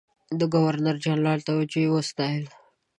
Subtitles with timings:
[0.39, 2.45] د ګورنرجنرال توجه یې وستایل.